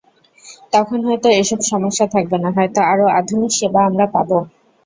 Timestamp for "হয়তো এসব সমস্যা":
1.07-2.05